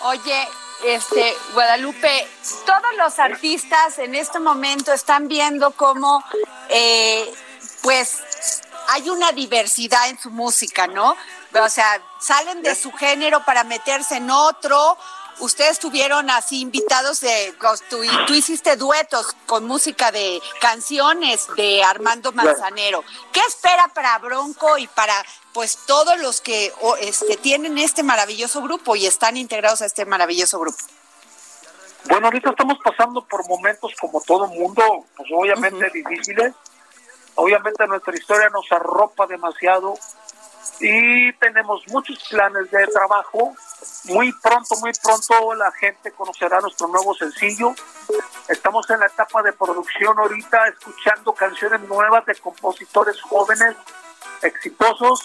Oye, 0.01 0.49
este, 0.85 1.35
Guadalupe, 1.55 2.27
todos 2.67 2.97
los 2.99 3.19
artistas 3.19 3.99
en 3.99 4.15
este 4.15 4.39
momento 4.39 4.93
están 4.93 5.29
viendo 5.29 5.71
cómo, 5.73 6.23
eh, 6.69 7.33
pues, 7.83 8.23
hay 8.89 9.09
una 9.09 9.33
diversidad 9.33 10.09
en 10.09 10.19
su 10.19 10.31
música, 10.31 10.87
¿no? 10.87 11.17
O 11.63 11.69
sea, 11.69 12.01
salen 12.21 12.63
de 12.63 12.75
su 12.75 12.91
género 12.93 13.45
para 13.45 13.65
meterse 13.65 14.17
en 14.17 14.31
otro. 14.31 14.99
Ustedes 15.41 15.79
tuvieron 15.79 16.31
así 16.31 16.61
invitados 16.61 17.21
de, 17.21 17.55
tú, 17.91 18.03
tú 18.27 18.35
hiciste 18.35 18.77
duetos 18.77 19.35
con 19.47 19.65
música 19.65 20.13
de 20.13 20.41
canciones 20.61 21.49
de 21.57 21.83
Armando 21.83 22.33
Manzanero. 22.33 23.03
¿Qué 23.33 23.41
espera 23.41 23.89
para 23.95 24.17
Bronco 24.19 24.79
y 24.79 24.87
para 24.87 25.15
pues 25.53 25.79
todos 25.87 26.19
los 26.21 26.41
que 26.41 26.73
o, 26.81 26.97
este, 26.97 27.37
tienen 27.37 27.79
este 27.79 28.03
maravilloso 28.05 28.63
grupo 28.63 28.95
y 28.95 29.07
están 29.07 29.37
integrados 29.37 29.83
a 29.83 29.87
este 29.87 30.05
maravilloso 30.05 30.61
grupo? 30.61 30.79
Bueno, 32.05 32.27
ahorita 32.27 32.51
estamos 32.51 32.79
pasando 32.85 33.25
por 33.25 33.49
momentos 33.49 33.93
como 34.01 34.21
todo 34.21 34.47
mundo, 34.47 35.07
pues 35.17 35.29
obviamente 35.33 35.87
uh 35.87 35.89
-huh. 35.89 35.93
difíciles. 35.93 36.55
Obviamente 37.37 37.87
nuestra 37.89 38.15
historia 38.15 38.51
nos 38.51 38.71
arropa 38.71 39.27
demasiado 39.27 39.95
y 40.81 41.33
tenemos 41.35 41.83
muchos 41.89 42.23
planes 42.29 42.71
de 42.71 42.87
trabajo. 42.89 43.55
Muy 44.07 44.33
pronto, 44.33 44.77
muy 44.81 44.93
pronto 45.03 45.55
la 45.55 45.71
gente 45.73 46.11
conocerá 46.13 46.61
nuestro 46.61 46.89
nuevo 46.89 47.15
sencillo. 47.15 47.75
Estamos 48.49 48.89
en 48.91 49.01
la 49.01 49.07
etapa 49.07 49.43
de 49.43 49.53
producción 49.53 50.19
ahorita, 50.19 50.69
escuchando 50.69 51.33
canciones 51.33 51.81
nuevas 51.83 52.27
de 52.27 52.35
compositores 52.37 53.21
jóvenes, 53.23 53.77
exitosos. 54.43 55.21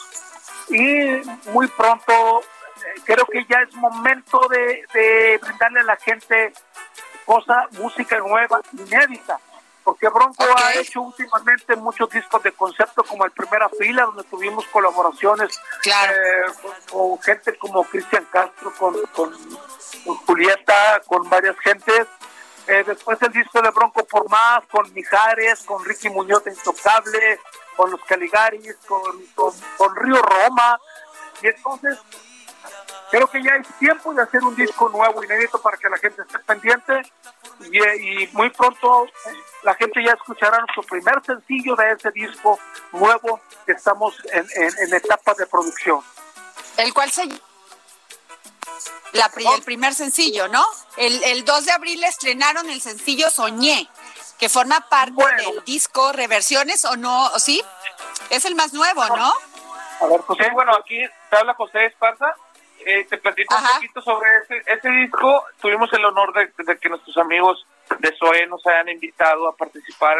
Y 0.69 1.21
muy 1.51 1.67
pronto 1.67 2.41
eh, 2.41 3.01
creo 3.03 3.25
que 3.25 3.45
ya 3.49 3.59
es 3.61 3.73
momento 3.75 4.39
de, 4.49 4.85
de 4.93 5.39
brindarle 5.41 5.79
a 5.79 5.83
la 5.83 5.95
gente 5.97 6.53
cosa, 7.25 7.67
música 7.71 8.17
nueva, 8.19 8.61
inédita 8.73 9.39
porque 9.89 10.07
Bronco 10.07 10.43
okay. 10.43 10.55
ha 10.55 10.81
hecho 10.81 11.01
últimamente 11.01 11.75
muchos 11.75 12.07
discos 12.11 12.43
de 12.43 12.51
concepto 12.51 13.03
como 13.03 13.25
el 13.25 13.31
Primera 13.31 13.67
Fila, 13.69 14.03
donde 14.03 14.23
tuvimos 14.25 14.63
colaboraciones 14.67 15.59
claro. 15.81 16.13
eh, 16.13 16.51
con, 16.61 17.09
con, 17.09 17.21
gente 17.23 17.57
como 17.57 17.83
Cristian 17.85 18.23
Castro, 18.31 18.71
con, 18.77 18.93
con, 19.15 19.31
con, 20.05 20.15
Julieta, 20.27 21.01
con 21.07 21.27
varias 21.27 21.57
gentes. 21.57 22.05
Eh, 22.67 22.83
después 22.85 23.19
el 23.23 23.31
disco 23.31 23.63
de 23.63 23.71
Bronco 23.71 24.05
por 24.05 24.29
Más, 24.29 24.63
con 24.67 24.93
Mijares, 24.93 25.63
con 25.63 25.83
Ricky 25.83 26.09
Muñoz 26.09 26.43
de 26.43 26.51
Intocable, 26.51 27.39
con 27.75 27.89
los 27.89 28.01
Caligaris, 28.03 28.75
con, 28.87 29.25
con 29.33 29.95
Río 29.95 30.21
Roma. 30.21 30.79
Y 31.41 31.47
entonces 31.47 31.97
creo 33.09 33.27
que 33.27 33.43
ya 33.43 33.55
es 33.55 33.67
tiempo 33.79 34.13
de 34.13 34.23
hacer 34.23 34.43
un 34.43 34.55
disco 34.55 34.89
nuevo, 34.89 35.23
inédito, 35.23 35.61
para 35.61 35.77
que 35.77 35.89
la 35.89 35.97
gente 35.97 36.21
esté 36.21 36.39
pendiente. 36.39 37.01
Y, 37.71 38.23
y, 38.23 38.27
muy 38.33 38.49
pronto 38.51 39.07
la 39.63 39.73
gente 39.75 40.03
ya 40.03 40.13
escuchará 40.13 40.59
nuestro 40.59 40.83
primer 40.83 41.23
sencillo 41.25 41.75
de 41.75 41.91
ese 41.91 42.11
disco 42.11 42.57
nuevo 42.93 43.41
que 43.65 43.73
estamos 43.73 44.15
en, 44.31 44.47
en, 44.55 44.73
en 44.79 44.93
etapa 44.93 45.33
de 45.33 45.45
producción. 45.45 46.01
El 46.77 46.93
cual 46.93 47.11
se 47.11 47.27
la, 49.13 49.31
el 49.55 49.63
primer 49.63 49.93
sencillo, 49.93 50.47
¿no? 50.47 50.63
El, 50.97 51.21
el 51.23 51.43
2 51.43 51.65
de 51.65 51.71
abril 51.71 52.03
estrenaron 52.03 52.69
el 52.69 52.79
sencillo 52.79 53.29
Soñé, 53.29 53.89
que 54.37 54.49
forma 54.49 54.81
parte 54.81 55.23
del 55.37 55.63
disco 55.65 56.11
Reversiones, 56.13 56.85
¿o 56.85 56.95
no? 56.95 57.27
¿O 57.27 57.39
¿Sí? 57.39 57.61
Es 58.29 58.45
el 58.45 58.55
más 58.55 58.73
nuevo, 58.73 59.05
¿no? 59.07 59.33
A 60.01 60.05
ver, 60.05 60.21
José, 60.21 60.49
bueno, 60.53 60.71
aquí 60.75 61.01
te 61.29 61.37
habla 61.37 61.53
José 61.55 61.87
Esparza. 61.87 62.33
Eh, 62.85 63.05
te 63.09 63.17
platico 63.17 63.55
un 63.55 63.73
poquito 63.75 64.01
sobre 64.01 64.29
ese, 64.43 64.63
ese 64.65 64.89
disco. 64.89 65.43
Tuvimos 65.61 65.91
el 65.93 66.05
honor 66.05 66.33
de, 66.33 66.77
que 66.77 66.89
nuestros 66.89 67.17
amigos 67.17 67.65
de 67.99 68.15
SOE 68.15 68.47
nos 68.47 68.65
hayan 68.67 68.89
invitado 68.89 69.47
a 69.47 69.55
participar 69.55 70.17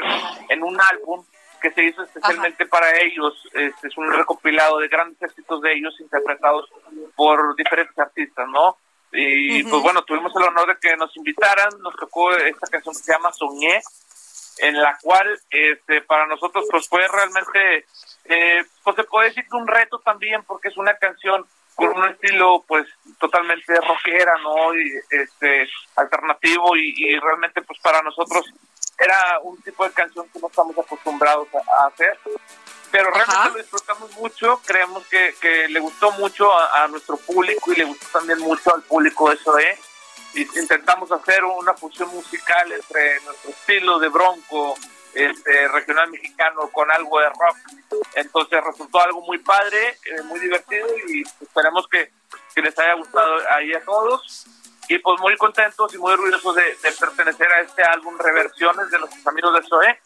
en 0.49 0.63
un 0.63 0.79
álbum 0.79 1.23
que 1.61 1.71
se 1.71 1.83
hizo 1.83 2.03
especialmente 2.03 2.65
para 2.65 2.99
ellos. 2.99 3.33
Este 3.53 3.87
es 3.87 3.97
un 3.97 4.11
recopilado 4.11 4.79
de 4.79 4.87
grandes 4.87 5.21
éxitos 5.21 5.61
de 5.61 5.73
ellos 5.73 5.93
interpretados 5.99 6.69
por 7.15 7.55
diferentes 7.55 7.97
artistas, 7.97 8.47
¿no? 8.49 8.77
Y 9.11 9.63
pues 9.63 9.81
bueno, 9.81 10.03
tuvimos 10.03 10.31
el 10.35 10.43
honor 10.43 10.67
de 10.67 10.77
que 10.79 10.95
nos 10.95 11.15
invitaran, 11.17 11.69
nos 11.79 11.95
tocó 11.95 12.31
esta 12.31 12.67
canción 12.67 12.93
que 12.93 13.01
se 13.01 13.11
llama 13.11 13.33
Soñé, 13.33 13.81
en 14.59 14.79
la 14.79 14.97
cual 15.01 15.39
este 15.49 16.01
para 16.01 16.27
nosotros 16.27 16.65
pues 16.69 16.87
fue 16.87 17.07
realmente 17.07 17.85
eh, 18.25 18.63
pues 18.83 18.95
se 18.95 19.03
puede 19.05 19.29
decir 19.29 19.45
que 19.49 19.55
un 19.55 19.67
reto 19.67 19.99
también 19.99 20.43
porque 20.43 20.67
es 20.67 20.77
una 20.77 20.95
canción 20.97 21.45
con 21.79 21.97
un 21.97 22.09
estilo 22.09 22.63
pues 22.67 22.85
totalmente 23.19 23.73
rockera 23.75 24.33
no 24.43 24.75
y 24.75 24.91
este 25.09 25.67
alternativo 25.95 26.75
y, 26.75 27.17
realmente 27.19 27.61
pues 27.61 27.79
para 27.79 28.01
nosotros 28.01 28.45
era 28.97 29.39
un 29.43 29.61
tipo 29.61 29.85
de 29.85 29.91
canción 29.91 30.27
que 30.29 30.39
no 30.39 30.47
estamos 30.47 30.77
acostumbrados 30.77 31.47
a, 31.55 31.87
hacer 31.87 32.17
pero 32.91 33.11
realmente 33.11 33.49
lo 33.49 33.57
disfrutamos 33.57 34.11
mucho 34.17 34.61
creemos 34.65 35.07
que, 35.07 35.33
que 35.39 35.67
le 35.69 35.79
gustó 35.79 36.11
mucho 36.11 36.51
a, 36.53 36.87
nuestro 36.89 37.17
público 37.17 37.71
y 37.71 37.77
le 37.77 37.85
gustó 37.85 38.19
también 38.19 38.39
mucho 38.39 38.75
al 38.75 38.83
público 38.83 39.31
eso 39.31 39.53
de 39.55 39.77
intentamos 40.35 41.11
hacer 41.11 41.43
una 41.43 41.73
fusión 41.73 42.09
musical 42.09 42.71
entre 42.71 43.21
nuestro 43.21 43.49
estilo 43.51 43.99
de 43.99 44.09
bronco 44.09 44.75
este, 45.13 45.67
regional 45.69 46.09
mexicano 46.11 46.69
con 46.71 46.89
algo 46.91 47.19
de 47.19 47.29
rock. 47.29 47.57
Entonces 48.15 48.63
resultó 48.63 49.01
algo 49.01 49.21
muy 49.21 49.37
padre, 49.39 49.97
eh, 50.05 50.21
muy 50.23 50.39
divertido 50.39 50.87
y 51.07 51.23
esperamos 51.41 51.87
que, 51.87 52.11
les 52.55 52.77
haya 52.77 52.93
gustado 52.95 53.37
ahí 53.51 53.73
a 53.73 53.81
todos. 53.85 54.45
Y 54.89 54.97
pues 54.99 55.21
muy 55.21 55.37
contentos 55.37 55.93
y 55.93 55.97
muy 55.97 56.11
orgullosos 56.11 56.55
de, 56.55 56.75
pertenecer 56.99 57.49
a 57.53 57.61
este 57.61 57.83
álbum 57.83 58.17
Reversiones 58.17 58.89
de 58.91 58.99
nuestros 58.99 59.25
amigos 59.27 59.53
de 59.53 59.69
Zoe. 59.69 60.01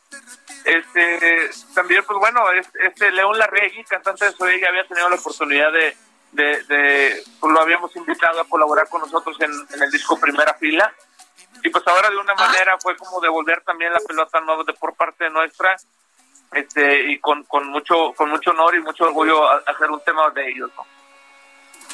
Este, 0.65 1.49
también, 1.73 2.03
pues 2.05 2.19
bueno, 2.19 2.43
este 2.51 3.11
León 3.11 3.39
Larregui, 3.39 3.83
cantante 3.85 4.25
de 4.25 4.33
Zoe, 4.33 4.59
ya 4.59 4.67
había 4.67 4.87
tenido 4.87 5.09
la 5.09 5.15
oportunidad 5.15 5.71
de, 5.71 5.95
de, 6.33 7.23
pues 7.39 7.53
lo 7.53 7.61
habíamos 7.61 7.95
invitado 7.95 8.41
a 8.41 8.47
colaborar 8.47 8.87
con 8.89 9.01
nosotros 9.01 9.37
en, 9.39 9.51
el 9.81 9.91
disco 9.91 10.19
Primera 10.19 10.53
Fila. 10.55 10.93
Y 11.61 11.69
pues 11.69 11.85
ahora 11.87 12.09
de 12.09 12.17
una 12.17 12.33
ah. 12.33 12.47
manera 12.47 12.77
fue 12.79 12.95
como 12.97 13.21
devolver 13.21 13.61
también 13.63 13.93
la 13.93 13.99
pelota 13.99 14.39
nueva 14.41 14.63
de 14.63 14.73
por 14.73 14.95
parte 14.95 15.29
nuestra 15.29 15.75
este 16.53 17.11
y 17.11 17.19
con, 17.19 17.43
con 17.43 17.67
mucho 17.67 18.13
con 18.15 18.29
mucho 18.29 18.51
honor 18.51 18.75
y 18.75 18.81
mucho 18.81 19.05
orgullo 19.05 19.49
hacer 19.67 19.89
un 19.89 20.01
tema 20.01 20.29
de 20.31 20.49
ellos. 20.49 20.71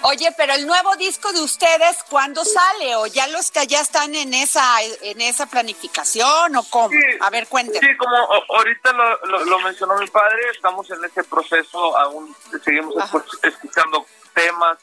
Oye, 0.02 0.34
pero 0.38 0.54
el 0.54 0.66
nuevo 0.66 0.96
disco 0.96 1.32
de 1.34 1.42
ustedes, 1.42 2.04
¿cuándo 2.10 2.46
sale? 2.46 2.96
¿O 2.96 3.06
ya 3.08 3.28
los 3.28 3.52
que 3.52 3.68
ya 3.68 3.82
están 3.82 4.16
en 4.16 4.34
esa 4.34 4.82
en 4.82 5.20
esa 5.20 5.46
planificación 5.46 6.56
o 6.56 6.64
cómo? 6.70 6.90
a 7.20 7.30
ver, 7.30 7.48
cuénteme. 7.48 7.86
Sí, 7.86 7.98
como 7.98 8.16
ahorita 8.16 8.94
lo, 8.94 9.46
lo, 9.46 9.60
mencionó 9.60 9.98
mi 9.98 10.08
padre, 10.08 10.40
estamos 10.54 10.90
en 10.92 11.04
ese 11.04 11.24
proceso, 11.26 11.98
aún 11.98 12.34
seguimos 12.64 12.96
escuchando 13.44 14.06
temas, 14.34 14.78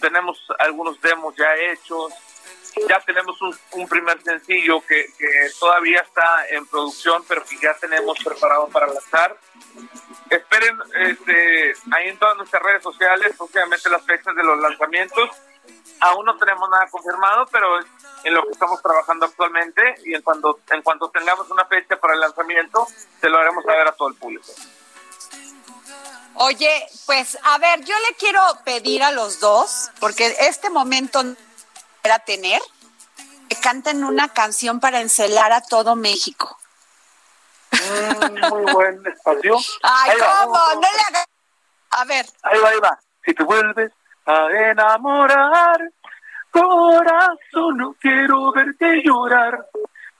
tenemos 0.00 0.38
algunos 0.58 0.98
demos 1.02 1.34
ya 1.36 1.54
hechos, 1.56 2.12
ya 2.88 3.00
tenemos 3.00 3.36
un, 3.40 3.88
primer 3.88 4.20
sencillo 4.22 4.80
que, 4.86 5.06
todavía 5.58 6.00
está 6.00 6.48
en 6.48 6.66
producción, 6.66 7.24
pero 7.28 7.44
que 7.44 7.56
ya 7.58 7.74
tenemos 7.74 8.18
preparado 8.22 8.68
para 8.68 8.86
lanzar. 8.86 9.36
Esperen 10.30 10.78
este, 11.00 11.74
ahí 11.92 12.08
en 12.08 12.18
todas 12.18 12.36
nuestras 12.36 12.62
redes 12.62 12.82
sociales, 12.82 13.34
obviamente 13.38 13.88
las 13.88 14.04
fechas 14.04 14.34
de 14.34 14.42
los 14.42 14.58
lanzamientos. 14.58 15.30
Aún 16.00 16.26
no 16.26 16.36
tenemos 16.36 16.68
nada 16.68 16.86
confirmado, 16.90 17.46
pero 17.52 17.78
en 18.24 18.34
lo 18.34 18.42
que 18.42 18.50
estamos 18.50 18.82
trabajando 18.82 19.26
actualmente 19.26 19.94
y 20.04 20.14
en 20.14 20.22
cuando 20.22 20.58
en 20.70 20.82
cuanto 20.82 21.08
tengamos 21.10 21.50
una 21.50 21.64
fecha 21.66 21.96
para 21.96 22.14
el 22.14 22.20
lanzamiento, 22.20 22.86
se 23.20 23.28
lo 23.28 23.38
haremos 23.38 23.64
saber 23.64 23.88
a 23.88 23.92
todo 23.92 24.08
el 24.08 24.14
público. 24.16 24.46
Oye, 26.36 26.86
pues 27.06 27.38
a 27.44 27.58
ver, 27.58 27.84
yo 27.84 27.94
le 28.08 28.16
quiero 28.16 28.40
pedir 28.64 29.04
a 29.04 29.12
los 29.12 29.38
dos, 29.38 29.90
porque 30.00 30.34
este 30.40 30.68
momento 30.68 31.22
era 32.04 32.18
tener, 32.18 32.60
que 33.48 33.56
canten 33.56 34.04
una 34.04 34.28
canción 34.28 34.78
para 34.78 35.00
encelar 35.00 35.52
a 35.52 35.62
todo 35.62 35.96
México. 35.96 36.56
Mm, 37.72 38.48
muy 38.50 38.72
buen 38.72 39.06
espacio. 39.06 39.56
Ay, 39.82 40.18
¿cómo? 40.18 40.54
no 40.74 40.80
le 40.80 41.00
hagas. 41.08 41.26
A 41.90 42.04
ver. 42.04 42.26
Ahí 42.42 42.60
va, 42.60 42.68
ahí 42.68 42.78
va. 42.80 42.98
Si 43.24 43.32
te 43.34 43.42
vuelves 43.42 43.90
a 44.26 44.48
enamorar, 44.50 45.90
corazón, 46.50 47.76
no 47.78 47.96
quiero 47.98 48.52
verte 48.52 49.02
llorar, 49.02 49.66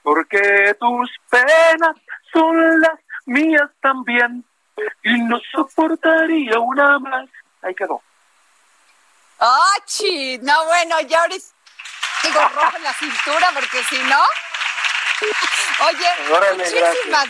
porque 0.01 0.75
tus 0.79 1.09
penas 1.29 1.95
son 2.33 2.81
las 2.81 2.99
mías 3.27 3.69
también 3.79 4.43
y 5.03 5.21
no 5.21 5.39
soportaría 5.51 6.59
una 6.59 6.97
más. 6.97 7.29
Ahí 7.61 7.75
quedó. 7.75 8.01
¡Ah, 9.39 9.75
No, 10.41 10.65
bueno, 10.65 10.99
ya 11.01 11.21
ahorita 11.21 11.54
digo 12.25 12.47
rojo 12.49 12.77
en 12.77 12.83
la 12.83 12.93
cintura 12.93 13.51
porque 13.53 13.83
si 13.83 13.97
no. 14.03 14.23
Oye, 15.87 16.07
muchísimas 16.57 17.27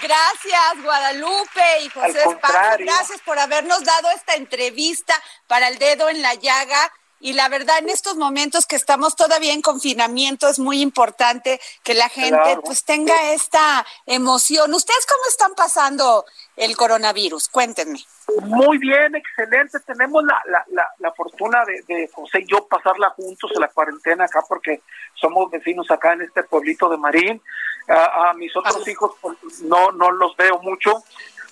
gracias. 0.00 0.82
Guadalupe 0.82 1.80
y 1.80 1.90
José 1.90 2.22
Esparza. 2.22 2.76
Gracias 2.78 3.20
por 3.22 3.38
habernos 3.38 3.82
dado 3.84 4.10
esta 4.10 4.34
entrevista 4.34 5.20
para 5.46 5.68
el 5.68 5.78
dedo 5.78 6.08
en 6.08 6.22
la 6.22 6.34
llaga 6.34 6.92
y 7.24 7.32
la 7.32 7.48
verdad 7.48 7.78
en 7.78 7.88
estos 7.88 8.16
momentos 8.16 8.66
que 8.66 8.76
estamos 8.76 9.16
todavía 9.16 9.54
en 9.54 9.62
confinamiento 9.62 10.46
es 10.46 10.58
muy 10.58 10.82
importante 10.82 11.58
que 11.82 11.94
la 11.94 12.10
gente 12.10 12.58
pues 12.62 12.84
tenga 12.84 13.32
esta 13.32 13.86
emoción. 14.04 14.74
¿Ustedes 14.74 15.06
cómo 15.06 15.22
están 15.30 15.54
pasando 15.54 16.26
el 16.54 16.76
coronavirus? 16.76 17.48
Cuéntenme. 17.48 17.98
Muy 18.42 18.76
bien, 18.76 19.14
excelente. 19.14 19.80
Tenemos 19.86 20.22
la, 20.22 20.38
la, 20.68 20.86
la, 20.98 21.12
fortuna 21.12 21.64
de, 21.64 21.80
de, 21.88 22.10
José 22.12 22.40
y 22.40 22.46
yo 22.46 22.66
pasarla 22.68 23.08
juntos 23.16 23.50
en 23.54 23.60
la 23.62 23.68
cuarentena 23.68 24.26
acá 24.26 24.42
porque 24.46 24.82
somos 25.14 25.50
vecinos 25.50 25.90
acá 25.90 26.12
en 26.12 26.22
este 26.22 26.42
pueblito 26.42 26.90
de 26.90 26.98
Marín. 26.98 27.40
A, 27.88 28.34
mis 28.34 28.54
otros 28.54 28.86
hijos 28.86 29.12
pues, 29.22 29.62
no, 29.62 29.92
no 29.92 30.10
los 30.10 30.36
veo 30.36 30.58
mucho 30.60 31.02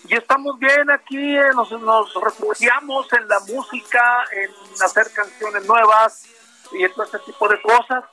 y 0.05 0.17
estamos 0.17 0.59
bien 0.59 0.91
aquí, 0.91 1.37
eh, 1.37 1.51
nos, 1.55 1.71
nos 1.81 2.13
refugiamos 2.15 3.13
en 3.13 3.29
la 3.29 3.39
música, 3.41 4.25
en 4.33 4.51
hacer 4.83 5.13
canciones 5.13 5.65
nuevas 5.67 6.27
y 6.73 6.89
todo 6.89 7.05
ese 7.05 7.19
tipo 7.21 7.49
de 7.49 7.61
cosas. 7.63 8.05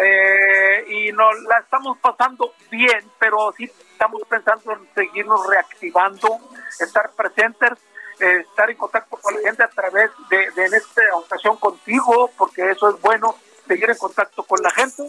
Eh, 0.00 0.84
y 0.88 1.12
nos 1.12 1.34
la 1.42 1.58
estamos 1.58 1.98
pasando 1.98 2.54
bien, 2.70 3.10
pero 3.18 3.52
sí 3.56 3.64
estamos 3.64 4.22
pensando 4.28 4.72
en 4.72 4.88
seguirnos 4.94 5.46
reactivando, 5.46 6.38
estar 6.78 7.10
presentes, 7.10 7.72
eh, 8.20 8.44
estar 8.48 8.70
en 8.70 8.76
contacto 8.76 9.16
con 9.16 9.34
la 9.34 9.40
gente 9.40 9.64
a 9.64 9.68
través 9.68 10.10
de, 10.30 10.50
de 10.52 10.66
en 10.66 10.74
esta 10.74 11.02
ocasión 11.14 11.56
contigo, 11.56 12.30
porque 12.38 12.70
eso 12.70 12.90
es 12.90 13.00
bueno, 13.00 13.34
seguir 13.66 13.90
en 13.90 13.98
contacto 13.98 14.44
con 14.44 14.62
la 14.62 14.70
gente 14.70 15.02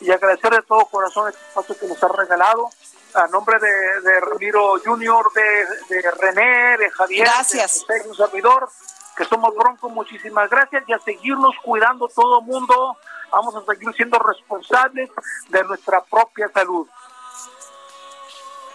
y 0.00 0.10
agradecer 0.10 0.50
de 0.52 0.62
todo 0.62 0.86
corazón 0.86 1.28
este 1.28 1.40
espacio 1.48 1.78
que 1.78 1.88
nos 1.88 2.02
ha 2.02 2.08
regalado 2.08 2.70
a 3.16 3.26
nombre 3.28 3.58
de, 3.58 4.00
de 4.02 4.20
Ramiro 4.20 4.74
Junior, 4.84 5.32
de, 5.32 5.66
de, 5.88 6.10
René, 6.10 6.76
de 6.76 6.90
Javier, 6.90 7.26
gracias. 7.26 7.84
de, 7.88 8.08
un 8.08 8.14
servidor, 8.14 8.68
que 9.16 9.24
somos 9.24 9.54
Bronco, 9.54 9.88
muchísimas 9.88 10.50
gracias 10.50 10.84
y 10.86 10.92
a 10.92 10.98
seguirnos 10.98 11.54
cuidando 11.62 12.08
todo 12.08 12.42
mundo. 12.42 12.96
Vamos 13.30 13.54
a 13.56 13.64
seguir 13.64 13.92
siendo 13.94 14.18
responsables 14.18 15.10
de 15.48 15.64
nuestra 15.64 16.02
propia 16.04 16.48
salud. 16.52 16.86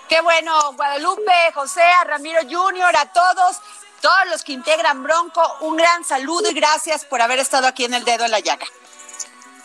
Qué 0.10 0.20
bueno, 0.22 0.74
Guadalupe, 0.74 1.54
José, 1.54 1.84
a 1.84 2.04
Ramiro 2.04 2.42
Junior, 2.42 2.94
a 2.98 3.06
todos, 3.14 3.62
todos 4.02 4.28
los 4.30 4.44
que 4.44 4.52
integran 4.52 5.04
Bronco, 5.04 5.42
un 5.62 5.78
gran 5.78 6.04
saludo 6.04 6.50
y 6.50 6.54
gracias 6.54 7.06
por 7.06 7.22
haber 7.22 7.40
estado 7.40 7.68
aquí 7.68 7.86
en 7.86 7.94
el 7.94 8.04
dedo 8.04 8.26
en 8.26 8.32
la 8.32 8.40
llaga. 8.40 8.66